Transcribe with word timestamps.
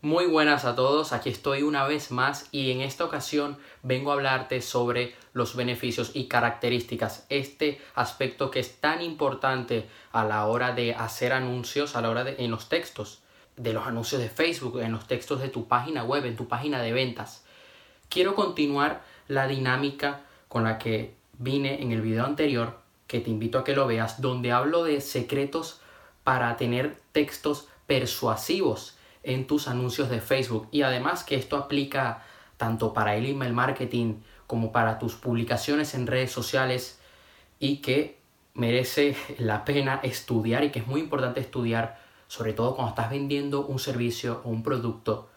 Muy 0.00 0.26
buenas 0.26 0.64
a 0.64 0.76
todos, 0.76 1.12
aquí 1.12 1.28
estoy 1.28 1.62
una 1.62 1.84
vez 1.84 2.12
más 2.12 2.46
y 2.52 2.70
en 2.70 2.82
esta 2.82 3.04
ocasión 3.04 3.58
vengo 3.82 4.12
a 4.12 4.14
hablarte 4.14 4.62
sobre 4.62 5.16
los 5.32 5.56
beneficios 5.56 6.12
y 6.14 6.28
características, 6.28 7.26
este 7.30 7.80
aspecto 7.96 8.52
que 8.52 8.60
es 8.60 8.80
tan 8.80 9.02
importante 9.02 9.88
a 10.12 10.22
la 10.22 10.46
hora 10.46 10.70
de 10.70 10.94
hacer 10.94 11.32
anuncios, 11.32 11.96
a 11.96 12.00
la 12.00 12.10
hora 12.10 12.22
de 12.22 12.36
en 12.38 12.52
los 12.52 12.68
textos, 12.68 13.22
de 13.56 13.72
los 13.72 13.88
anuncios 13.88 14.20
de 14.20 14.28
Facebook, 14.28 14.78
en 14.78 14.92
los 14.92 15.08
textos 15.08 15.40
de 15.40 15.48
tu 15.48 15.66
página 15.66 16.04
web, 16.04 16.24
en 16.26 16.36
tu 16.36 16.46
página 16.46 16.80
de 16.80 16.92
ventas. 16.92 17.44
Quiero 18.08 18.36
continuar 18.36 19.02
la 19.26 19.48
dinámica 19.48 20.20
con 20.46 20.62
la 20.62 20.78
que 20.78 21.16
vine 21.38 21.82
en 21.82 21.90
el 21.90 22.02
video 22.02 22.24
anterior, 22.24 22.78
que 23.08 23.18
te 23.18 23.30
invito 23.30 23.58
a 23.58 23.64
que 23.64 23.74
lo 23.74 23.88
veas, 23.88 24.20
donde 24.20 24.52
hablo 24.52 24.84
de 24.84 25.00
secretos 25.00 25.80
para 26.22 26.56
tener 26.56 27.00
textos 27.10 27.66
persuasivos 27.88 28.94
en 29.22 29.46
tus 29.46 29.68
anuncios 29.68 30.10
de 30.10 30.20
Facebook. 30.20 30.68
Y 30.70 30.82
además 30.82 31.24
que 31.24 31.36
esto 31.36 31.56
aplica 31.56 32.24
tanto 32.56 32.92
para 32.92 33.16
el 33.16 33.26
email 33.26 33.52
marketing 33.52 34.20
como 34.46 34.72
para 34.72 34.98
tus 34.98 35.14
publicaciones 35.14 35.94
en 35.94 36.06
redes 36.06 36.32
sociales 36.32 37.00
y 37.58 37.78
que 37.78 38.18
merece 38.54 39.16
la 39.38 39.64
pena 39.64 40.00
estudiar 40.02 40.64
y 40.64 40.70
que 40.70 40.80
es 40.80 40.86
muy 40.86 41.00
importante 41.00 41.40
estudiar, 41.40 42.00
sobre 42.26 42.52
todo 42.52 42.74
cuando 42.74 42.90
estás 42.90 43.10
vendiendo 43.10 43.64
un 43.64 43.78
servicio 43.78 44.42
o 44.44 44.50
un 44.50 44.62
producto. 44.62 45.30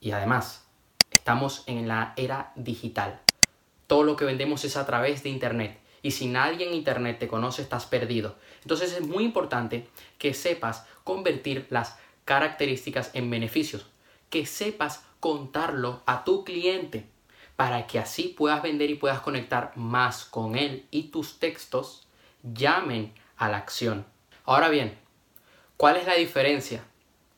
Y 0.00 0.10
además, 0.10 0.66
estamos 1.10 1.62
en 1.66 1.86
la 1.86 2.12
era 2.16 2.52
digital. 2.56 3.20
Todo 3.86 4.02
lo 4.02 4.16
que 4.16 4.24
vendemos 4.24 4.64
es 4.64 4.76
a 4.76 4.84
través 4.84 5.22
de 5.22 5.28
Internet. 5.28 5.78
Y 6.02 6.12
si 6.12 6.26
nadie 6.26 6.66
en 6.66 6.74
Internet 6.74 7.18
te 7.18 7.28
conoce, 7.28 7.62
estás 7.62 7.86
perdido. 7.86 8.36
Entonces 8.62 8.92
es 8.92 9.06
muy 9.06 9.24
importante 9.24 9.88
que 10.18 10.34
sepas 10.34 10.86
convertir 11.04 11.66
las 11.70 11.98
características 12.26 13.12
en 13.14 13.30
beneficios, 13.30 13.86
que 14.28 14.44
sepas 14.44 15.06
contarlo 15.20 16.02
a 16.04 16.24
tu 16.24 16.44
cliente 16.44 17.06
para 17.56 17.86
que 17.86 17.98
así 17.98 18.34
puedas 18.36 18.62
vender 18.62 18.90
y 18.90 18.96
puedas 18.96 19.20
conectar 19.20 19.72
más 19.76 20.26
con 20.26 20.56
él 20.56 20.86
y 20.90 21.04
tus 21.04 21.38
textos 21.38 22.06
llamen 22.42 23.14
a 23.38 23.48
la 23.48 23.56
acción. 23.56 24.04
Ahora 24.44 24.68
bien, 24.68 24.98
¿cuál 25.78 25.96
es 25.96 26.06
la 26.06 26.14
diferencia 26.14 26.84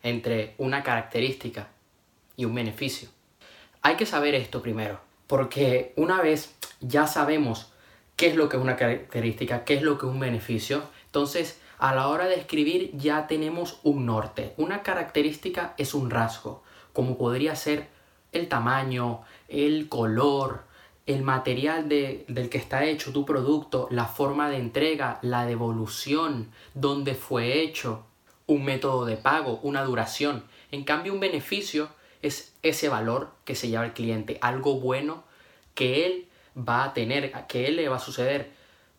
entre 0.02 0.54
una 0.58 0.82
característica 0.82 1.68
y 2.36 2.46
un 2.46 2.54
beneficio? 2.54 3.08
Hay 3.82 3.96
que 3.96 4.06
saber 4.06 4.34
esto 4.34 4.60
primero, 4.60 5.00
porque 5.26 5.92
una 5.96 6.20
vez 6.20 6.56
ya 6.80 7.06
sabemos 7.06 7.72
qué 8.16 8.28
es 8.28 8.36
lo 8.36 8.48
que 8.48 8.56
es 8.56 8.62
una 8.62 8.76
característica, 8.76 9.64
qué 9.64 9.74
es 9.74 9.82
lo 9.82 9.98
que 9.98 10.06
es 10.06 10.12
un 10.12 10.20
beneficio, 10.20 10.82
entonces 11.06 11.60
a 11.78 11.94
la 11.94 12.08
hora 12.08 12.26
de 12.26 12.34
escribir 12.34 12.90
ya 12.94 13.26
tenemos 13.26 13.80
un 13.82 14.06
norte. 14.06 14.54
Una 14.56 14.82
característica 14.82 15.74
es 15.78 15.94
un 15.94 16.10
rasgo, 16.10 16.62
como 16.92 17.16
podría 17.16 17.54
ser 17.56 17.88
el 18.32 18.48
tamaño, 18.48 19.22
el 19.48 19.88
color, 19.88 20.64
el 21.06 21.22
material 21.22 21.88
del 21.88 22.48
que 22.50 22.58
está 22.58 22.84
hecho 22.84 23.12
tu 23.12 23.24
producto, 23.24 23.88
la 23.90 24.04
forma 24.04 24.50
de 24.50 24.58
entrega, 24.58 25.18
la 25.22 25.46
devolución, 25.46 26.50
dónde 26.74 27.14
fue 27.14 27.62
hecho, 27.62 28.04
un 28.46 28.64
método 28.64 29.06
de 29.06 29.16
pago, 29.16 29.60
una 29.62 29.84
duración. 29.84 30.44
En 30.70 30.84
cambio, 30.84 31.14
un 31.14 31.20
beneficio 31.20 31.88
es 32.20 32.54
ese 32.62 32.88
valor 32.88 33.30
que 33.44 33.54
se 33.54 33.68
lleva 33.68 33.86
el 33.86 33.92
cliente, 33.92 34.38
algo 34.42 34.80
bueno 34.80 35.24
que 35.74 36.04
él 36.04 36.28
va 36.56 36.84
a 36.84 36.92
tener, 36.92 37.32
que 37.46 37.68
él 37.68 37.76
le 37.76 37.88
va 37.88 37.96
a 37.96 38.00
suceder 38.00 38.50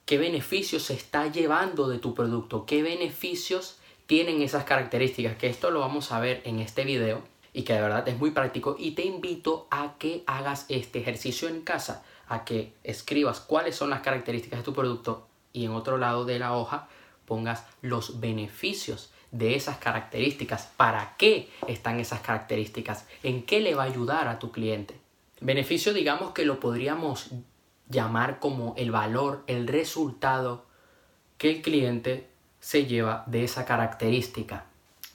qué 0.09 0.17
beneficios 0.17 0.81
se 0.81 0.95
está 0.95 1.27
llevando 1.27 1.87
de 1.87 1.99
tu 1.99 2.15
producto, 2.15 2.65
qué 2.65 2.81
beneficios 2.81 3.77
tienen 4.07 4.41
esas 4.41 4.63
características, 4.63 5.37
que 5.37 5.45
esto 5.45 5.69
lo 5.69 5.81
vamos 5.81 6.11
a 6.11 6.19
ver 6.19 6.41
en 6.45 6.57
este 6.57 6.83
video 6.83 7.21
y 7.53 7.61
que 7.61 7.73
de 7.73 7.81
verdad 7.81 8.07
es 8.07 8.17
muy 8.17 8.31
práctico. 8.31 8.75
Y 8.79 8.93
te 8.93 9.05
invito 9.05 9.67
a 9.69 9.97
que 9.99 10.23
hagas 10.25 10.65
este 10.67 10.97
ejercicio 10.97 11.47
en 11.47 11.61
casa, 11.61 12.03
a 12.27 12.43
que 12.43 12.73
escribas 12.83 13.39
cuáles 13.39 13.75
son 13.75 13.91
las 13.91 14.01
características 14.01 14.61
de 14.61 14.63
tu 14.63 14.73
producto 14.73 15.27
y 15.53 15.65
en 15.65 15.73
otro 15.73 15.99
lado 15.99 16.25
de 16.25 16.39
la 16.39 16.57
hoja 16.57 16.87
pongas 17.27 17.67
los 17.83 18.19
beneficios 18.19 19.11
de 19.29 19.53
esas 19.53 19.77
características, 19.77 20.71
para 20.75 21.17
qué 21.19 21.51
están 21.67 21.99
esas 21.99 22.21
características, 22.21 23.05
en 23.21 23.43
qué 23.43 23.59
le 23.59 23.75
va 23.75 23.83
a 23.83 23.91
ayudar 23.91 24.27
a 24.27 24.39
tu 24.39 24.51
cliente. 24.51 24.95
Beneficio 25.39 25.93
digamos 25.93 26.31
que 26.31 26.45
lo 26.45 26.59
podríamos 26.59 27.29
llamar 27.89 28.39
como 28.39 28.75
el 28.77 28.91
valor, 28.91 29.43
el 29.47 29.67
resultado 29.67 30.65
que 31.37 31.49
el 31.49 31.61
cliente 31.61 32.29
se 32.59 32.85
lleva 32.85 33.23
de 33.27 33.43
esa 33.43 33.65
característica. 33.65 34.65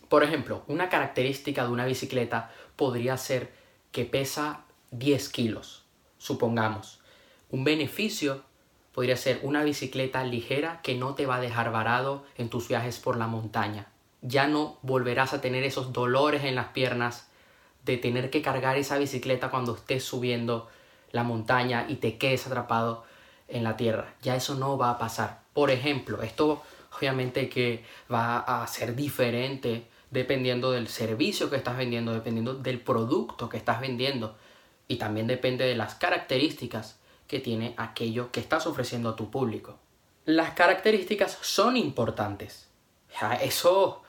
Por 0.08 0.24
ejemplo, 0.24 0.64
una 0.66 0.88
característica 0.88 1.64
de 1.64 1.72
una 1.72 1.86
bicicleta 1.86 2.50
podría 2.76 3.16
ser 3.16 3.52
que 3.92 4.04
pesa 4.04 4.64
10 4.90 5.28
kilos, 5.28 5.84
supongamos. 6.18 7.00
Un 7.50 7.64
beneficio 7.64 8.42
podría 8.92 9.16
ser 9.16 9.41
una 9.42 9.64
bicicleta 9.64 10.24
ligera 10.24 10.80
que 10.82 10.94
no 10.94 11.14
te 11.14 11.26
va 11.26 11.36
a 11.36 11.41
dejar 11.41 11.72
varado 11.72 12.24
en 12.36 12.48
tus 12.48 12.68
viajes 12.68 12.98
por 12.98 13.16
la 13.16 13.26
montaña. 13.26 13.88
Ya 14.22 14.46
no 14.46 14.78
volverás 14.82 15.34
a 15.34 15.41
tener 15.41 15.64
esos 15.64 15.92
dolores 15.92 16.44
en 16.44 16.54
las 16.54 16.68
piernas 16.68 17.28
de 17.84 17.98
tener 17.98 18.30
que 18.30 18.41
cargar 18.41 18.76
esa 18.78 18.98
bicicleta 18.98 19.50
cuando 19.50 19.74
estés 19.74 20.04
subiendo 20.04 20.68
la 21.14 21.22
montaña 21.22 21.86
y 21.88 21.94
te 21.97 22.19
quedes 22.19 22.47
atrapado 22.48 23.04
en 23.47 23.62
la 23.62 23.76
tierra. 23.76 24.14
Ya 24.20 24.34
eso 24.34 24.56
no 24.56 24.76
va 24.76 24.91
a 24.91 24.98
pasar. 24.98 25.42
Por 25.52 25.70
ejemplo, 25.70 26.22
esto 26.22 26.60
obviamente 26.97 27.48
que 27.48 27.84
va 28.12 28.38
a 28.38 28.66
ser 28.66 28.97
diferente 28.97 29.86
dependiendo 30.10 30.72
del 30.72 30.88
servicio 30.88 31.50
que 31.50 31.56
estás 31.56 31.76
vendiendo, 31.76 32.12
dependiendo 32.12 32.54
del 32.54 32.80
producto 32.80 33.48
que 33.48 33.56
estás 33.56 33.80
vendiendo 33.80 34.36
y 34.88 34.97
también 34.97 35.28
depende 35.28 35.64
de 35.64 35.76
las 35.76 35.94
características 35.94 36.98
que 37.28 37.38
tiene 37.38 37.74
aquello 37.76 38.32
que 38.32 38.41
estás 38.41 38.66
ofreciendo 38.66 39.10
a 39.10 39.16
tu 39.16 39.30
público. 39.30 39.78
Las 40.24 40.54
características 40.54 41.38
son 41.42 41.76
importantes. 41.76 42.69
Eso, 43.41 44.03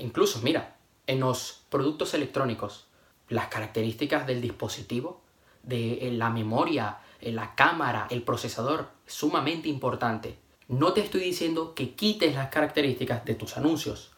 incluso, 0.00 0.40
mira, 0.42 0.76
en 1.06 1.20
los 1.20 1.62
productos 1.68 2.14
electrónicos, 2.14 2.88
las 3.28 3.46
características 3.46 4.26
del 4.26 4.40
dispositivo 4.40 5.24
de 5.66 6.10
la 6.12 6.30
memoria, 6.30 6.98
la 7.20 7.54
cámara, 7.54 8.06
el 8.10 8.22
procesador, 8.22 8.88
sumamente 9.06 9.68
importante. 9.68 10.38
No 10.68 10.92
te 10.92 11.00
estoy 11.00 11.20
diciendo 11.20 11.74
que 11.74 11.94
quites 11.94 12.34
las 12.34 12.48
características 12.48 13.24
de 13.24 13.34
tus 13.34 13.56
anuncios 13.56 14.12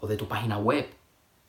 o 0.00 0.06
de 0.06 0.16
tu 0.16 0.26
página 0.26 0.58
web. 0.58 0.88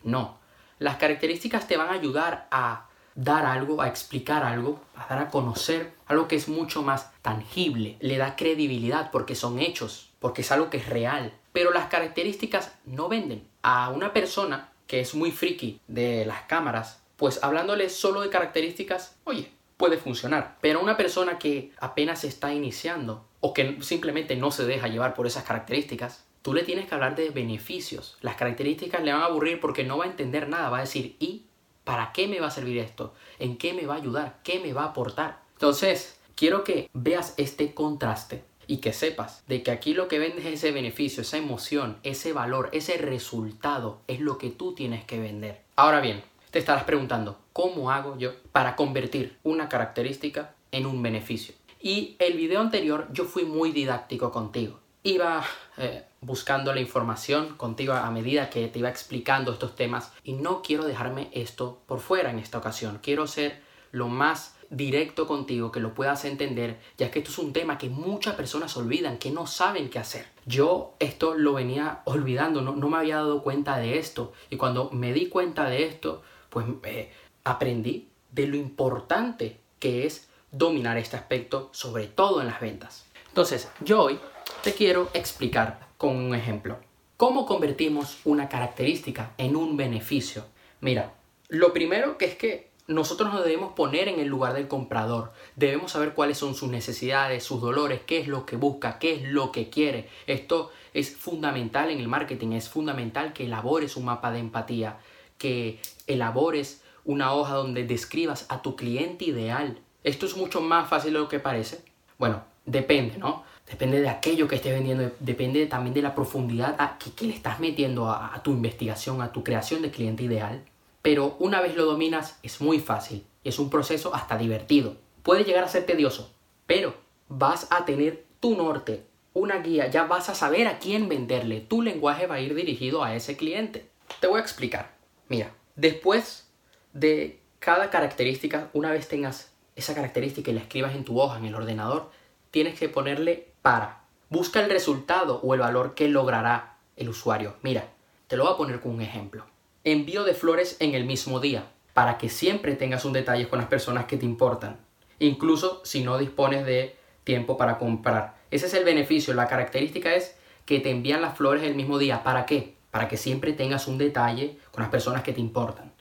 No. 0.03 0.38
Las 0.80 0.97
características 0.97 1.68
te 1.68 1.78
van 1.78 1.90
a 1.90 1.94
ayudar 1.94 2.47
a 2.52 2.90
dar 3.16 3.46
algo, 3.46 3.81
a 3.81 3.88
explicar 3.88 4.44
algo, 4.44 4.81
a 4.96 5.08
dar 5.08 5.19
a 5.19 5.30
conocer 5.30 5.94
algo 6.08 6.28
que 6.28 6.35
es 6.35 6.47
mucho 6.47 6.84
más 6.84 7.12
tangible. 7.22 7.97
Le 8.00 8.18
da 8.18 8.35
credibilidad 8.35 9.12
porque 9.12 9.35
son 9.35 9.59
hechos, 9.59 10.12
porque 10.20 10.41
es 10.41 10.52
algo 10.52 10.70
que 10.70 10.78
es 10.78 10.90
real. 10.90 11.34
Pero 11.52 11.72
las 11.72 11.88
características 11.88 12.74
no 12.85 13.08
venden. 13.08 13.47
A 13.62 13.90
una 13.90 14.14
persona 14.14 14.72
que 14.88 15.00
es 15.00 15.16
muy 15.16 15.31
friki 15.31 15.80
de 15.88 16.25
las 16.25 16.44
cámaras, 16.44 17.03
pues 17.23 17.41
hablándole 17.41 17.88
solo 17.88 18.19
de 18.19 18.29
características, 18.29 19.16
oye, 19.23 19.50
puede 19.78 19.95
funcionar. 19.97 20.57
Pero 20.59 20.81
una 20.81 20.97
persona 20.97 21.39
que 21.39 21.72
apenas 21.79 22.25
está 22.25 22.53
iniciando 22.53 23.23
o 23.39 23.53
que 23.53 23.78
simplemente 23.81 24.35
no 24.35 24.51
se 24.51 24.66
deja 24.66 24.89
llevar 24.89 25.13
por 25.13 25.25
esas 25.25 25.45
características, 25.45 26.25
tú 26.41 26.53
le 26.53 26.63
tienes 26.63 26.85
que 26.85 26.95
hablar 26.95 27.16
de 27.16 27.29
beneficios. 27.29 28.17
Las 28.19 28.35
características 28.35 29.01
le 29.03 29.13
van 29.13 29.22
a 29.22 29.28
aburrir 29.28 29.61
porque 29.61 29.85
no 29.85 30.00
va 30.00 30.03
a 30.03 30.09
entender 30.09 30.50
nada, 30.50 30.69
va 30.69 30.79
a 30.79 30.81
decir, 30.81 31.16
¿y 31.17 31.45
para 31.85 32.11
qué 32.11 32.28
me 32.28 32.41
va 32.41 32.47
a 32.47 32.51
servir 32.51 32.78
esto? 32.79 33.13
¿En 33.40 33.55
qué 33.55 33.73
me 33.73 33.85
va 33.85 33.94
a 33.94 34.00
ayudar? 34.00 34.41
¿Qué 34.44 34.59
me 34.59 34.73
va 34.73 34.81
a 34.84 34.88
aportar? 34.88 35.44
Entonces, 35.53 36.19
quiero 36.35 36.66
que 36.66 36.90
veas 36.91 37.35
este 37.38 37.73
contraste 37.73 38.44
y 38.67 38.79
que 38.79 38.91
sepas 38.91 39.45
de 39.47 39.63
que 39.63 39.72
aquí 39.72 39.94
lo 39.94 40.09
que 40.09 40.19
vendes 40.19 40.45
es 40.45 40.55
ese 40.55 40.73
beneficio, 40.73 41.22
esa 41.22 41.38
emoción, 41.38 42.00
ese 42.03 42.34
valor, 42.34 42.67
ese 42.73 42.97
resultado 42.97 44.01
es 44.07 44.19
lo 44.19 44.38
que 44.38 44.50
tú 44.50 44.75
tienes 44.75 45.05
que 45.05 45.22
vender. 45.22 45.61
Ahora 45.78 46.01
bien, 46.01 46.22
te 46.53 46.59
estarás 46.59 46.84
preguntando, 46.84 47.40
¿cómo 47.52 47.90
hago 47.90 48.16
yo 48.20 48.34
para 48.52 48.76
convertir 48.76 49.40
una 49.41 49.67
característica 49.70 50.53
en 50.72 50.85
un 50.85 51.02
beneficio? 51.02 51.55
Y 51.82 52.16
el 52.20 52.38
video 52.38 52.61
anterior 52.61 53.08
yo 53.11 53.26
fui 53.26 53.44
muy 53.44 53.72
didáctico 53.72 54.32
contigo. 54.32 54.79
Iba 55.02 55.44
eh, 55.78 56.03
buscando 56.22 56.72
la 56.72 56.79
información 56.79 57.55
contigo 57.58 57.94
a 57.94 58.11
medida 58.11 58.52
que 58.52 58.67
te 58.67 58.78
iba 58.78 58.90
explicando 58.90 59.52
estos 59.52 59.76
temas 59.76 60.14
y 60.23 60.34
no 60.34 60.61
quiero 60.61 60.85
dejarme 60.85 61.29
esto 61.32 61.82
por 61.88 62.00
fuera 62.00 62.29
en 62.29 62.38
esta 62.38 62.59
ocasión. 62.59 63.00
Quiero 63.02 63.26
ser 63.26 63.59
lo 63.91 64.08
más 64.08 64.55
directo 64.70 65.26
contigo, 65.26 65.72
que 65.72 65.79
lo 65.79 65.96
puedas 65.96 66.23
entender, 66.23 66.79
ya 67.00 67.09
que 67.09 67.20
esto 67.20 67.32
es 67.32 67.40
un 67.40 67.52
tema 67.52 67.79
que 67.79 67.90
muchas 67.90 68.35
personas 68.35 68.78
olvidan, 68.78 69.17
que 69.17 69.32
no 69.32 69.47
saben 69.47 69.90
qué 69.90 69.97
hacer. 69.97 70.28
Yo 70.46 70.94
esto 71.00 71.34
lo 71.34 71.53
venía 71.53 72.02
olvidando, 72.05 72.61
no, 72.61 72.76
no 72.76 72.90
me 72.90 72.97
había 72.97 73.16
dado 73.16 73.41
cuenta 73.41 73.78
de 73.79 73.97
esto 73.97 74.34
y 74.52 74.58
cuando 74.58 74.91
me 74.91 75.14
di 75.14 75.29
cuenta 75.29 75.66
de 75.66 75.85
esto, 75.85 76.22
pues 76.53 76.67
eh, 76.84 77.11
aprendí 77.44 78.08
de 78.32 78.47
lo 78.47 78.55
importante 78.55 79.59
que 79.79 80.05
es 80.05 80.29
dominar 80.52 80.97
este 80.97 81.17
aspecto, 81.17 81.70
sobre 81.73 82.05
todo 82.05 82.40
en 82.41 82.47
las 82.47 82.61
ventas. 82.61 83.05
Entonces, 83.28 83.70
yo 83.82 84.03
hoy 84.03 84.20
te 84.61 84.73
quiero 84.73 85.09
explicar 85.14 85.88
con 85.97 86.16
un 86.16 86.35
ejemplo 86.35 86.78
cómo 87.17 87.46
convertimos 87.46 88.20
una 88.23 88.47
característica 88.50 89.34
en 89.38 89.55
un 89.55 89.76
beneficio. 89.76 90.46
Mira, 90.79 91.16
Lo 91.50 91.72
primero 91.72 92.17
que 92.17 92.26
es 92.26 92.35
que 92.35 92.72
nosotros 92.88 93.32
nos 93.32 93.44
debemos 93.44 93.73
poner 93.73 94.08
en 94.08 94.20
el 94.20 94.28
lugar 94.28 94.53
del 94.53 94.67
comprador. 94.67 95.32
Debemos 95.55 95.91
saber 95.91 96.14
cuáles 96.14 96.38
son 96.38 96.55
sus 96.55 96.70
necesidades, 96.70 97.44
sus 97.44 97.61
dolores, 97.61 98.02
qué 98.05 98.20
es 98.20 98.28
lo 98.28 98.46
que 98.46 98.55
busca, 98.55 99.00
qué 99.00 99.14
es 99.14 99.23
lo 99.23 99.52
que 99.52 99.70
quiere. 99.70 100.09
Esto 100.28 100.72
es 100.94 101.16
fundamental 101.16 101.91
en 101.91 102.00
el 102.00 102.08
marketing, 102.08 102.53
es 102.53 102.70
fundamental 102.70 103.34
que 103.34 103.46
elabores 103.46 103.96
un 103.96 104.05
mapa 104.05 104.32
de 104.32 104.40
empatía, 104.40 104.97
que 105.43 105.78
elabores 106.07 106.81
una 107.03 107.34
hoja 107.34 107.55
donde 107.55 107.85
describas 107.85 108.45
a 108.47 108.61
tu 108.61 108.78
cliente 108.78 109.25
ideal. 109.25 109.78
Esto 110.05 110.25
es 110.25 110.37
mucho 110.37 110.61
más 110.61 110.87
fácil 110.87 111.11
de 111.11 111.19
lo 111.19 111.28
que 111.28 111.41
parece. 111.41 111.84
Bueno, 112.17 112.43
depende, 112.66 113.17
¿no? 113.17 113.43
Depende 113.69 113.99
de 113.99 114.07
aquello 114.07 114.47
que 114.47 114.55
estés 114.55 114.72
vendiendo, 114.72 115.11
depende 115.19 115.66
también 115.66 115.93
de 115.93 116.01
la 116.01 116.16
profundidad 116.16 116.78
a 116.79 116.97
que, 116.97 117.28
le 117.28 117.34
estás 117.34 117.59
metiendo 117.59 118.09
a, 118.09 118.34
a 118.34 118.41
tu 118.41 118.51
investigación, 118.51 119.22
a 119.22 119.34
tu 119.34 119.43
creación 119.43 119.81
de 119.81 119.91
cliente 119.91 120.23
ideal. 120.23 120.63
Pero 121.01 121.35
una 121.40 121.59
vez 121.59 121.75
lo 121.75 121.84
dominas 121.84 122.40
es 122.41 122.61
muy 122.61 122.79
fácil, 122.79 123.25
es 123.43 123.59
un 123.59 123.69
proceso 123.69 124.16
hasta 124.16 124.37
divertido. 124.37 124.95
Puede 125.23 125.43
llegar 125.43 125.66
a 125.66 125.67
ser 125.67 125.85
tedioso, 125.85 126.31
pero 126.67 126.93
vas 127.28 127.67
a 127.69 127.84
tener 127.84 128.23
tu 128.40 128.55
norte, 128.55 129.03
una 129.34 129.57
guía, 129.57 129.87
ya 129.87 130.05
vas 130.05 130.29
a 130.29 130.35
saber 130.35 130.67
a 130.67 130.79
quién 130.79 131.09
venderle. 131.09 131.59
Tu 131.59 131.81
lenguaje 131.81 132.28
va 132.28 132.35
a 132.35 132.40
ir 132.40 132.55
dirigido 132.55 133.03
a 133.03 133.13
ese 133.13 133.35
cliente. 133.35 133.90
Te 134.22 134.28
voy 134.28 134.40
a 134.40 134.41
explicar. 134.41 135.03
Mira, 135.28 135.52
después 135.75 136.49
de 136.93 137.40
cada 137.59 137.90
característica, 137.90 138.70
una 138.73 138.91
vez 138.91 139.08
tengas 139.08 139.52
esa 139.75 139.96
característica 139.96 140.52
y 140.52 140.53
la 140.53 140.61
escribas 140.61 140.96
en 140.96 141.03
tu 141.03 141.20
hoja, 141.20 141.37
en 141.37 141.46
el 141.46 141.55
ordenador, 141.55 142.11
tienes 142.52 142.78
que 142.78 142.90
ponerle 142.90 143.47
para. 143.61 144.03
Busca 144.29 144.59
el 144.59 144.70
resultado 144.70 145.40
o 145.41 145.53
el 145.53 145.61
valor 145.61 145.96
que 145.96 146.08
logrará 146.08 146.78
el 146.96 147.09
usuario. 147.09 147.55
Mira, 147.61 147.87
te 148.28 148.37
lo 148.37 148.43
voy 148.43 148.53
a 148.53 148.58
poner 148.58 148.79
con 148.79 148.91
un 148.91 149.02
ejemplo. 149.02 149.46
Envío 149.84 150.23
de 150.23 150.34
flores 150.34 150.78
en 150.79 150.93
el 150.96 151.05
mismo 151.05 151.40
día, 151.40 151.66
para 151.93 152.17
que 152.17 152.29
siempre 152.29 152.76
tengas 152.76 153.05
un 153.05 153.14
detalle 153.14 153.47
con 153.47 153.59
las 153.59 153.67
personas 153.67 154.05
que 154.05 154.17
te 154.17 154.26
importan, 154.26 154.79
incluso 155.19 155.81
si 155.84 156.03
no 156.03 156.17
dispones 156.17 156.66
de 156.66 156.96
tiempo 157.23 157.58
para 157.58 157.78
comprar. 157.78 158.35
Ese 158.52 158.67
es 158.67 158.73
el 158.73 158.84
beneficio, 158.84 159.34
la 159.34 159.47
característica 159.47 160.14
es 160.14 160.35
que 160.66 160.79
te 160.79 160.90
envían 160.90 161.22
las 161.22 161.37
flores 161.37 161.64
el 161.64 161.76
mismo 161.76 161.97
día. 161.97 162.23
¿Para 162.23 162.46
qué? 162.46 162.76
Para 162.93 163.07
que 163.07 163.17
siempre 163.17 163.53
tengas 163.53 163.87
un 163.87 163.97
detalle 163.97 164.59
con 164.69 164.84
las 164.84 164.91
personas 164.91 165.23
que 165.23 165.34
te 165.34 165.41
importan. 165.41 165.91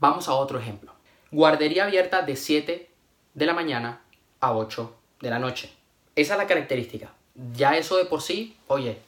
Vamos 0.00 0.28
a 0.28 0.32
otro 0.32 0.58
ejemplo. 0.58 0.94
Guardería 1.30 1.84
abierta 1.84 2.22
de 2.22 2.36
7 2.36 2.90
de 3.34 3.46
la 3.46 3.52
mañana 3.52 4.00
a 4.40 4.54
8 4.54 4.96
de 5.20 5.28
la 5.28 5.38
noche. 5.38 5.70
Esa 6.16 6.32
es 6.32 6.38
la 6.38 6.46
característica. 6.46 7.12
Ya 7.54 7.76
eso 7.76 7.98
de 7.98 8.06
por 8.06 8.22
sí, 8.22 8.56
oye, 8.66 8.98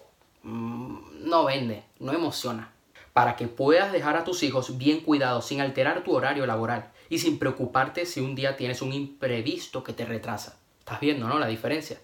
mm, 0.42 1.28
no 1.30 1.46
vende, 1.46 1.82
no 1.98 2.12
emociona. 2.12 2.72
Para 3.14 3.36
que 3.36 3.48
puedas 3.48 3.90
dejar 3.90 4.18
a 4.18 4.24
tus 4.24 4.42
hijos 4.42 4.76
bien 4.76 5.00
cuidados 5.00 5.46
sin 5.46 5.62
alterar 5.62 6.04
tu 6.04 6.14
horario 6.14 6.44
laboral 6.44 6.90
y 7.08 7.20
sin 7.20 7.38
preocuparte 7.38 8.04
si 8.04 8.20
un 8.20 8.34
día 8.34 8.58
tienes 8.58 8.82
un 8.82 8.92
imprevisto 8.92 9.82
que 9.82 9.94
te 9.94 10.04
retrasa. 10.04 10.58
Estás 10.80 11.00
viendo, 11.00 11.26
¿no? 11.26 11.38
La 11.38 11.46
diferencia. 11.46 11.98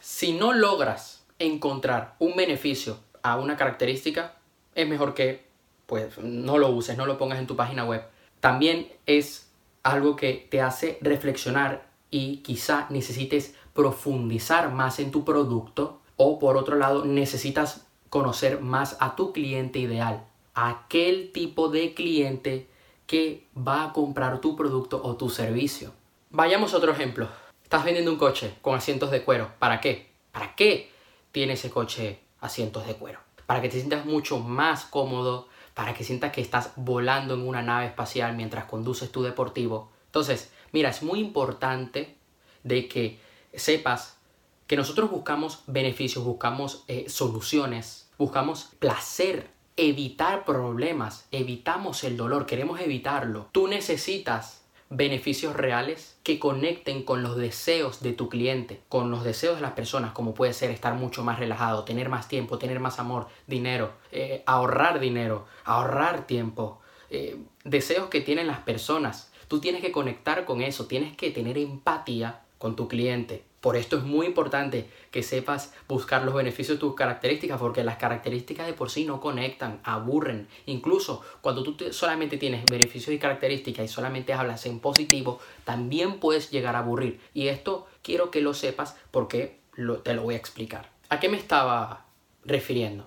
Si 0.00 0.32
no 0.32 0.54
logras 0.54 1.26
encontrar 1.38 2.14
un 2.20 2.36
beneficio 2.36 3.00
a 3.22 3.36
una 3.36 3.58
característica, 3.58 4.36
es 4.74 4.88
mejor 4.88 5.14
que 5.14 5.46
pues 5.86 6.18
no 6.18 6.58
lo 6.58 6.68
uses, 6.70 6.96
no 6.96 7.06
lo 7.06 7.16
pongas 7.16 7.38
en 7.38 7.46
tu 7.46 7.56
página 7.56 7.84
web. 7.84 8.04
También 8.40 8.88
es 9.06 9.50
algo 9.82 10.16
que 10.16 10.46
te 10.50 10.60
hace 10.60 10.98
reflexionar 11.00 11.88
y 12.10 12.38
quizá 12.38 12.86
necesites 12.90 13.54
profundizar 13.72 14.70
más 14.70 14.98
en 14.98 15.10
tu 15.10 15.24
producto 15.24 16.00
o 16.16 16.38
por 16.38 16.56
otro 16.56 16.76
lado 16.76 17.04
necesitas 17.04 17.86
conocer 18.10 18.60
más 18.60 18.96
a 19.00 19.16
tu 19.16 19.32
cliente 19.32 19.78
ideal, 19.78 20.24
aquel 20.54 21.30
tipo 21.32 21.68
de 21.68 21.94
cliente 21.94 22.68
que 23.06 23.46
va 23.56 23.84
a 23.84 23.92
comprar 23.92 24.40
tu 24.40 24.56
producto 24.56 25.00
o 25.02 25.16
tu 25.16 25.30
servicio. 25.30 25.92
Vayamos 26.30 26.74
a 26.74 26.78
otro 26.78 26.92
ejemplo. 26.92 27.28
Estás 27.62 27.84
vendiendo 27.84 28.10
un 28.10 28.18
coche 28.18 28.54
con 28.60 28.74
asientos 28.74 29.10
de 29.10 29.22
cuero. 29.22 29.50
¿Para 29.58 29.80
qué? 29.80 30.10
¿Para 30.32 30.54
qué 30.54 30.90
tiene 31.32 31.54
ese 31.54 31.70
coche 31.70 32.20
asientos 32.40 32.86
de 32.86 32.94
cuero? 32.94 33.27
Para 33.48 33.62
que 33.62 33.70
te 33.70 33.78
sientas 33.78 34.04
mucho 34.04 34.40
más 34.40 34.84
cómodo, 34.84 35.48
para 35.72 35.94
que 35.94 36.04
sientas 36.04 36.32
que 36.32 36.42
estás 36.42 36.72
volando 36.76 37.32
en 37.32 37.48
una 37.48 37.62
nave 37.62 37.86
espacial 37.86 38.36
mientras 38.36 38.66
conduces 38.66 39.10
tu 39.10 39.22
deportivo. 39.22 39.90
Entonces, 40.04 40.52
mira, 40.70 40.90
es 40.90 41.02
muy 41.02 41.18
importante 41.18 42.18
de 42.62 42.88
que 42.88 43.18
sepas 43.54 44.18
que 44.66 44.76
nosotros 44.76 45.10
buscamos 45.10 45.62
beneficios, 45.66 46.24
buscamos 46.24 46.84
eh, 46.88 47.06
soluciones, 47.08 48.10
buscamos 48.18 48.72
placer, 48.78 49.50
evitar 49.78 50.44
problemas, 50.44 51.26
evitamos 51.30 52.04
el 52.04 52.18
dolor, 52.18 52.44
queremos 52.44 52.80
evitarlo. 52.80 53.48
Tú 53.52 53.66
necesitas 53.66 54.60
beneficios 54.90 55.54
reales 55.54 56.18
que 56.22 56.38
conecten 56.38 57.02
con 57.02 57.22
los 57.22 57.36
deseos 57.36 58.00
de 58.02 58.12
tu 58.12 58.28
cliente, 58.28 58.80
con 58.88 59.10
los 59.10 59.22
deseos 59.22 59.56
de 59.56 59.62
las 59.62 59.72
personas, 59.72 60.12
como 60.12 60.34
puede 60.34 60.52
ser 60.52 60.70
estar 60.70 60.94
mucho 60.94 61.22
más 61.22 61.38
relajado, 61.38 61.84
tener 61.84 62.08
más 62.08 62.28
tiempo, 62.28 62.58
tener 62.58 62.80
más 62.80 62.98
amor, 62.98 63.28
dinero, 63.46 63.92
eh, 64.12 64.42
ahorrar 64.46 64.98
dinero, 65.00 65.46
ahorrar 65.64 66.26
tiempo, 66.26 66.80
eh, 67.10 67.36
deseos 67.64 68.08
que 68.08 68.20
tienen 68.20 68.46
las 68.46 68.60
personas. 68.60 69.30
Tú 69.48 69.60
tienes 69.60 69.82
que 69.82 69.92
conectar 69.92 70.44
con 70.44 70.62
eso, 70.62 70.86
tienes 70.86 71.16
que 71.16 71.30
tener 71.30 71.58
empatía 71.58 72.42
con 72.58 72.76
tu 72.76 72.88
cliente. 72.88 73.44
Por 73.60 73.76
esto 73.76 73.98
es 73.98 74.04
muy 74.04 74.26
importante 74.26 74.88
que 75.10 75.22
sepas 75.22 75.74
buscar 75.88 76.24
los 76.24 76.34
beneficios 76.34 76.76
de 76.76 76.80
tus 76.80 76.94
características, 76.94 77.58
porque 77.58 77.82
las 77.82 77.96
características 77.96 78.66
de 78.66 78.72
por 78.72 78.90
sí 78.90 79.04
no 79.04 79.20
conectan, 79.20 79.80
aburren. 79.82 80.46
Incluso 80.66 81.22
cuando 81.40 81.62
tú 81.64 81.92
solamente 81.92 82.38
tienes 82.38 82.64
beneficios 82.70 83.14
y 83.14 83.18
características 83.18 83.84
y 83.84 83.88
solamente 83.88 84.32
hablas 84.32 84.64
en 84.66 84.78
positivo, 84.78 85.40
también 85.64 86.20
puedes 86.20 86.50
llegar 86.50 86.76
a 86.76 86.80
aburrir. 86.80 87.20
Y 87.34 87.48
esto 87.48 87.88
quiero 88.02 88.30
que 88.30 88.42
lo 88.42 88.54
sepas 88.54 88.96
porque 89.10 89.58
te 90.04 90.14
lo 90.14 90.22
voy 90.22 90.34
a 90.34 90.38
explicar. 90.38 90.90
¿A 91.08 91.18
qué 91.18 91.28
me 91.28 91.36
estaba 91.36 92.06
refiriendo? 92.44 93.06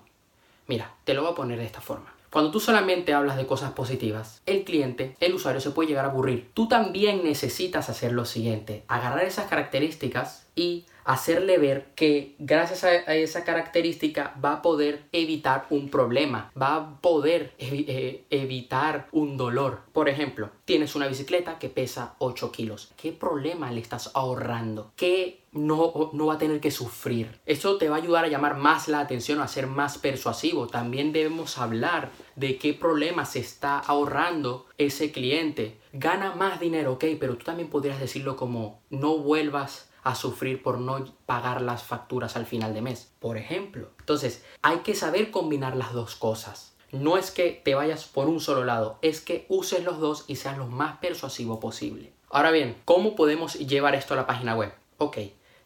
Mira, 0.66 0.94
te 1.04 1.14
lo 1.14 1.22
voy 1.22 1.32
a 1.32 1.34
poner 1.34 1.58
de 1.58 1.66
esta 1.66 1.80
forma. 1.80 2.12
Cuando 2.32 2.50
tú 2.50 2.60
solamente 2.60 3.12
hablas 3.12 3.36
de 3.36 3.46
cosas 3.46 3.72
positivas, 3.72 4.40
el 4.46 4.64
cliente, 4.64 5.16
el 5.20 5.34
usuario 5.34 5.60
se 5.60 5.70
puede 5.70 5.90
llegar 5.90 6.06
a 6.06 6.08
aburrir. 6.08 6.50
Tú 6.54 6.66
también 6.66 7.22
necesitas 7.24 7.90
hacer 7.90 8.12
lo 8.12 8.24
siguiente, 8.24 8.84
agarrar 8.88 9.22
esas 9.26 9.50
características 9.50 10.46
y 10.54 10.86
hacerle 11.04 11.58
ver 11.58 11.88
que 11.94 12.34
gracias 12.38 12.84
a, 12.84 13.14
esa 13.14 13.44
característica 13.44 14.34
va 14.42 14.54
a 14.54 14.62
poder 14.62 15.04
evitar 15.12 15.66
un 15.70 15.88
problema, 15.88 16.52
va 16.60 16.76
a 16.76 17.00
poder 17.00 17.54
eh, 17.58 18.24
evitar 18.30 19.08
un 19.12 19.36
dolor. 19.36 19.80
Por 19.92 20.08
ejemplo, 20.08 20.50
tienes 20.64 20.94
una 20.94 21.08
bicicleta 21.08 21.58
que 21.58 21.68
pesa 21.68 22.14
8 22.18 22.52
kilos. 22.52 22.92
¿Qué 22.96 23.12
problema 23.12 23.70
le 23.72 23.80
estás 23.80 24.10
ahorrando? 24.14 24.92
¿Qué 24.96 25.42
no, 25.52 26.10
no 26.12 26.26
va 26.26 26.34
a 26.34 26.38
tener 26.38 26.60
que 26.60 26.70
sufrir? 26.70 27.40
Eso 27.46 27.76
te 27.76 27.88
va 27.88 27.96
a 27.96 27.98
ayudar 27.98 28.24
a 28.24 28.28
llamar 28.28 28.56
más 28.56 28.88
la 28.88 29.00
atención, 29.00 29.40
a 29.40 29.48
ser 29.48 29.66
más 29.66 29.98
persuasivo. 29.98 30.68
También 30.68 31.12
debemos 31.12 31.58
hablar 31.58 32.10
de 32.36 32.58
qué 32.58 32.74
problema 32.74 33.24
se 33.24 33.40
está 33.40 33.78
ahorrando 33.78 34.66
ese 34.78 35.12
cliente. 35.12 35.78
Gana 35.92 36.34
más 36.34 36.60
dinero, 36.60 36.92
ok, 36.92 37.04
pero 37.20 37.36
tú 37.36 37.44
también 37.44 37.68
podrías 37.68 38.00
decirlo 38.00 38.36
como 38.36 38.80
no 38.88 39.18
vuelvas 39.18 39.91
a 40.02 40.14
sufrir 40.14 40.62
por 40.62 40.78
no 40.78 41.04
pagar 41.26 41.62
las 41.62 41.82
facturas 41.82 42.36
al 42.36 42.46
final 42.46 42.74
de 42.74 42.82
mes, 42.82 43.12
por 43.18 43.36
ejemplo. 43.36 43.90
Entonces, 44.00 44.44
hay 44.62 44.78
que 44.78 44.94
saber 44.94 45.30
combinar 45.30 45.76
las 45.76 45.92
dos 45.92 46.16
cosas. 46.16 46.74
No 46.90 47.16
es 47.16 47.30
que 47.30 47.60
te 47.64 47.74
vayas 47.74 48.04
por 48.04 48.28
un 48.28 48.40
solo 48.40 48.64
lado, 48.64 48.98
es 49.00 49.20
que 49.20 49.46
uses 49.48 49.82
los 49.84 49.98
dos 49.98 50.24
y 50.26 50.36
seas 50.36 50.58
lo 50.58 50.66
más 50.66 50.98
persuasivo 50.98 51.58
posible. 51.60 52.12
Ahora 52.30 52.50
bien, 52.50 52.76
¿cómo 52.84 53.16
podemos 53.16 53.54
llevar 53.54 53.94
esto 53.94 54.14
a 54.14 54.16
la 54.16 54.26
página 54.26 54.56
web? 54.56 54.72
Ok, 54.98 55.18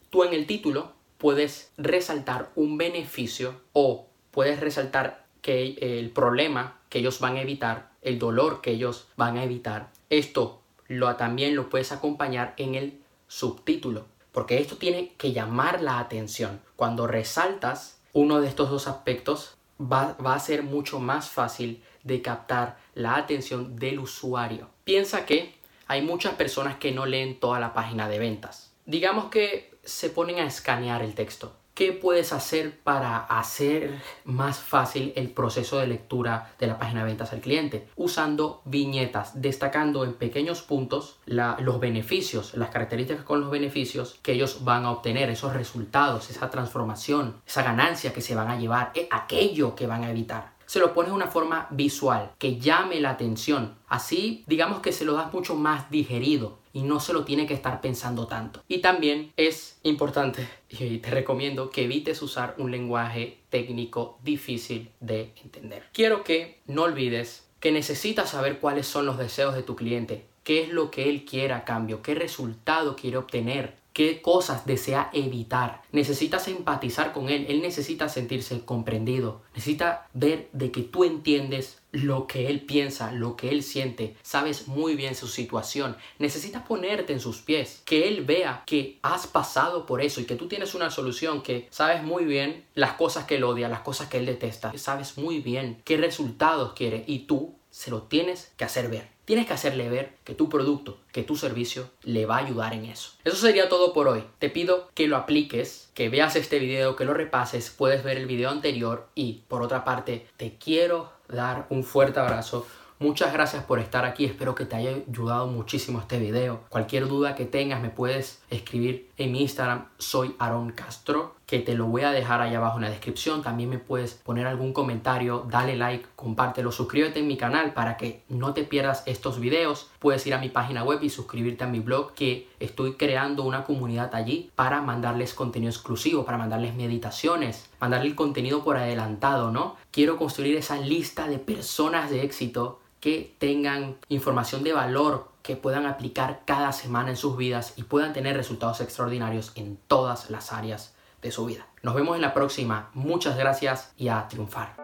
tú 0.09 0.23
en 0.23 0.33
el 0.33 0.47
título 0.47 0.93
puedes 1.17 1.71
resaltar 1.77 2.51
un 2.55 2.77
beneficio 2.77 3.59
o 3.73 4.07
puedes 4.31 4.59
resaltar 4.59 5.25
que 5.41 5.77
el 5.81 6.11
problema 6.11 6.79
que 6.89 6.99
ellos 6.99 7.19
van 7.19 7.37
a 7.37 7.41
evitar, 7.41 7.91
el 8.01 8.19
dolor 8.19 8.61
que 8.61 8.71
ellos 8.71 9.07
van 9.17 9.37
a 9.37 9.43
evitar. 9.43 9.89
Esto 10.09 10.61
lo, 10.87 11.13
también 11.15 11.55
lo 11.55 11.69
puedes 11.69 11.91
acompañar 11.91 12.53
en 12.57 12.75
el 12.75 13.01
subtítulo 13.27 14.05
porque 14.37 14.59
esto 14.59 14.77
tiene 14.77 15.13
que 15.17 15.33
llamar 15.33 15.81
la 15.81 15.97
atención. 15.97 16.61
Cuando 16.75 17.07
resaltas 17.07 17.97
uno 18.13 18.39
de 18.39 18.47
estos 18.47 18.69
dos 18.69 18.87
aspectos, 18.87 19.57
va, 19.81 20.15
a 20.23 20.39
ser 20.39 20.61
mucho 20.61 20.99
más 20.99 21.27
fácil 21.27 21.81
de 22.03 22.21
captar 22.21 22.77
la 22.93 23.15
atención 23.15 23.77
del 23.77 23.97
usuario. 23.97 24.69
Piensa 24.83 25.25
que 25.25 25.55
hay 25.87 26.03
muchas 26.03 26.35
personas 26.35 26.77
que 26.77 26.91
no 26.91 27.07
leen 27.07 27.39
toda 27.39 27.59
la 27.59 27.73
página 27.73 28.07
de 28.07 28.19
ventas. 28.19 28.71
Digamos 28.85 29.31
que 29.31 29.75
se 29.83 30.11
ponen 30.11 30.37
a 30.37 30.45
escanear 30.45 31.01
el 31.01 31.15
texto. 31.15 31.55
¿Qué 31.77 31.93
puedes 31.93 32.33
hacer 32.33 32.79
para 32.79 33.17
hacer 33.17 34.01
más 34.25 34.57
fácil 34.57 35.13
el 35.15 35.29
proceso 35.29 35.77
de 35.77 35.85
lectura 35.85 36.55
de 36.57 36.65
la 36.65 36.79
página 36.79 37.01
de 37.01 37.05
ventas 37.05 37.33
al 37.33 37.39
cliente? 37.39 37.87
Usando 37.95 38.63
viñetas, 38.65 39.39
destacando 39.39 40.03
en 40.03 40.15
pequeños 40.15 40.63
puntos 40.63 41.19
los 41.27 41.79
beneficios, 41.79 42.55
las 42.55 42.71
características 42.71 43.23
con 43.23 43.41
los 43.41 43.51
beneficios 43.51 44.17
que 44.23 44.31
ellos 44.31 44.63
van 44.63 44.85
a 44.85 44.91
obtener, 44.91 45.29
esos 45.29 45.53
resultados, 45.53 46.31
esa 46.31 46.49
transformación, 46.49 47.35
esa 47.45 47.61
ganancia 47.61 48.11
que 48.11 48.21
se 48.21 48.33
van 48.33 48.49
a 48.49 48.57
llevar, 48.57 48.91
eh, 48.95 49.07
aquello 49.11 49.75
que 49.75 49.85
van 49.85 50.03
a 50.03 50.09
evitar. 50.09 50.56
Se 50.67 50.79
lo 50.79 50.93
pones 50.93 51.09
de 51.11 51.15
una 51.15 51.27
forma 51.27 51.67
visual, 51.71 52.33
que 52.37 52.59
llame 52.59 52.99
la 52.99 53.09
atención. 53.09 53.75
Así, 53.87 54.43
digamos 54.45 54.81
que 54.81 54.91
se 54.91 55.05
lo 55.05 55.13
das 55.13 55.33
mucho 55.33 55.55
más 55.55 55.89
digerido 55.89 56.59
y 56.73 56.83
no 56.83 56.99
se 56.99 57.13
lo 57.13 57.25
tiene 57.25 57.47
que 57.47 57.55
estar 57.55 57.81
pensando 57.81 58.27
tanto. 58.27 58.61
Y 58.67 58.79
también 58.79 59.33
es 59.37 59.79
importante 59.81 60.47
y 60.69 60.99
te 60.99 61.09
recomiendo 61.09 61.71
que 61.71 61.85
evites 61.85 62.21
usar 62.21 62.53
un 62.59 62.69
lenguaje 62.69 63.39
técnico 63.49 64.19
difícil 64.23 64.91
de 64.99 65.33
entender. 65.43 65.87
Quiero 65.93 66.23
que 66.23 66.61
no 66.67 66.83
olvides 66.83 67.47
que 67.59 67.71
necesitas 67.71 68.29
saber 68.29 68.59
cuáles 68.59 68.85
son 68.85 69.05
los 69.05 69.17
deseos 69.17 69.55
de 69.55 69.63
tu 69.63 69.75
cliente, 69.75 70.25
qué 70.43 70.61
es 70.61 70.69
lo 70.69 70.91
que 70.91 71.09
él 71.09 71.25
quiere 71.25 71.53
a 71.53 71.65
cambio, 71.65 72.01
qué 72.01 72.13
resultado 72.13 72.95
quiere 72.95 73.17
obtener, 73.17 73.77
qué 73.97 74.21
cosas 74.21 74.67
desea 74.67 75.09
evitar. 75.11 75.81
Necesitas 75.91 76.47
empatizar 76.47 77.13
con 77.13 77.29
él, 77.29 77.47
él 77.49 77.63
necesita 77.63 78.09
sentirse 78.09 78.63
comprendido, 78.63 79.41
necesita 79.55 80.07
ver 80.13 80.49
de 80.53 80.69
que 80.69 80.83
tú 80.83 81.03
entiendes 81.03 81.79
lo 81.91 82.27
que 82.27 82.47
él 82.47 82.61
piensa, 82.61 83.11
lo 83.11 83.35
que 83.35 83.49
él 83.49 83.63
siente, 83.63 84.15
sabes 84.21 84.67
muy 84.67 84.93
bien 84.93 85.15
su 85.15 85.27
situación, 85.27 85.97
necesitas 86.19 86.61
ponerte 86.61 87.11
en 87.11 87.19
sus 87.19 87.39
pies, 87.39 87.81
que 87.85 88.07
él 88.07 88.23
vea 88.23 88.61
que 88.67 88.99
has 89.01 89.25
pasado 89.25 89.87
por 89.87 89.99
eso 89.99 90.21
y 90.21 90.25
que 90.25 90.35
tú 90.35 90.47
tienes 90.47 90.75
una 90.75 90.91
solución, 90.91 91.41
que 91.41 91.67
sabes 91.71 92.03
muy 92.03 92.25
bien 92.25 92.65
las 92.75 92.93
cosas 92.93 93.25
que 93.25 93.37
él 93.37 93.45
odia, 93.45 93.67
las 93.67 93.81
cosas 93.81 94.09
que 94.09 94.19
él 94.19 94.27
detesta, 94.27 94.77
sabes 94.77 95.17
muy 95.17 95.39
bien 95.39 95.81
qué 95.85 95.97
resultados 95.97 96.73
quiere 96.73 97.03
y 97.07 97.25
tú 97.25 97.55
se 97.71 97.89
lo 97.89 98.03
tienes 98.03 98.51
que 98.57 98.65
hacer 98.65 98.89
ver. 98.91 99.16
Tienes 99.27 99.45
que 99.45 99.51
hacerle 99.51 99.89
ver 99.89 100.13
que 100.23 100.35
tu 100.35 100.47
producto, 100.47 100.99
que 101.11 101.21
tu 101.21 101.35
servicio 101.35 101.89
le 102.03 102.25
va 102.25 102.37
a 102.37 102.45
ayudar 102.45 102.73
en 102.73 102.85
eso. 102.85 103.11
Eso 103.25 103.35
sería 103.35 103.67
todo 103.67 103.91
por 103.91 104.07
hoy. 104.07 104.23
Te 104.39 104.49
pido 104.49 104.89
que 104.93 105.09
lo 105.09 105.17
apliques, 105.17 105.89
que 105.93 106.07
veas 106.07 106.37
este 106.37 106.59
video, 106.59 106.95
que 106.95 107.03
lo 107.03 107.13
repases, 107.13 107.69
puedes 107.69 108.05
ver 108.05 108.15
el 108.15 108.25
video 108.25 108.49
anterior 108.49 109.09
y 109.15 109.41
por 109.49 109.63
otra 109.63 109.83
parte 109.83 110.25
te 110.37 110.55
quiero 110.57 111.11
dar 111.27 111.67
un 111.69 111.83
fuerte 111.83 112.21
abrazo 112.21 112.65
Muchas 112.99 113.31
gracias 113.31 113.63
por 113.63 113.77
estar 113.77 114.05
aquí, 114.05 114.25
espero 114.25 114.55
que 114.55 114.65
te 114.65 114.75
haya 114.75 114.89
ayudado 115.07 115.45
muchísimo 115.45 115.99
este 115.99 116.17
video. 116.17 116.61
Cualquier 116.69 117.07
duda 117.07 117.35
que 117.35 117.45
tengas 117.45 117.79
me 117.79 117.91
puedes 117.91 118.41
escribir 118.49 119.11
en 119.17 119.33
mi 119.33 119.41
Instagram, 119.41 119.85
soy 119.99 120.35
Aaron 120.39 120.71
Castro, 120.71 121.35
que 121.45 121.59
te 121.59 121.75
lo 121.75 121.85
voy 121.85 122.01
a 122.01 122.11
dejar 122.11 122.41
ahí 122.41 122.55
abajo 122.55 122.77
en 122.77 122.85
la 122.85 122.89
descripción. 122.89 123.43
También 123.43 123.69
me 123.69 123.77
puedes 123.77 124.15
poner 124.15 124.47
algún 124.47 124.73
comentario, 124.73 125.45
dale 125.47 125.75
like, 125.75 126.07
compártelo, 126.15 126.71
suscríbete 126.71 127.19
en 127.19 127.27
mi 127.27 127.37
canal 127.37 127.73
para 127.73 127.97
que 127.97 128.23
no 128.29 128.55
te 128.55 128.63
pierdas 128.63 129.03
estos 129.05 129.39
videos. 129.39 129.91
Puedes 129.99 130.25
ir 130.25 130.33
a 130.33 130.39
mi 130.39 130.49
página 130.49 130.83
web 130.83 130.97
y 131.03 131.11
suscribirte 131.11 131.65
a 131.65 131.67
mi 131.67 131.79
blog 131.79 132.15
que 132.15 132.49
estoy 132.59 132.93
creando 132.93 133.43
una 133.43 133.63
comunidad 133.63 134.15
allí 134.15 134.49
para 134.55 134.81
mandarles 134.81 135.35
contenido 135.35 135.69
exclusivo, 135.69 136.25
para 136.25 136.39
mandarles 136.39 136.73
meditaciones, 136.73 137.69
mandarle 137.79 138.07
el 138.07 138.15
contenido 138.15 138.63
por 138.63 138.75
adelantado, 138.75 139.51
¿no? 139.51 139.75
Quiero 139.91 140.17
construir 140.17 140.57
esa 140.57 140.77
lista 140.77 141.27
de 141.27 141.37
personas 141.37 142.09
de 142.09 142.23
éxito 142.23 142.79
que 142.99 143.35
tengan 143.39 143.97
información 144.09 144.63
de 144.63 144.73
valor 144.73 145.29
que 145.41 145.55
puedan 145.55 145.85
aplicar 145.85 146.41
cada 146.45 146.71
semana 146.73 147.09
en 147.09 147.17
sus 147.17 147.37
vidas 147.37 147.73
y 147.77 147.83
puedan 147.83 148.13
tener 148.13 148.35
resultados 148.35 148.81
extraordinarios 148.81 149.51
en 149.55 149.77
todas 149.87 150.29
las 150.29 150.51
áreas 150.51 150.93
de 151.21 151.31
su 151.31 151.45
vida. 151.45 151.67
Nos 151.83 151.95
vemos 151.95 152.15
en 152.15 152.21
la 152.21 152.33
próxima. 152.33 152.89
Muchas 152.93 153.37
gracias 153.37 153.93
y 153.97 154.09
a 154.09 154.27
triunfar. 154.27 154.75